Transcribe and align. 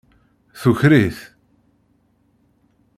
Tuker-it. 0.61 1.19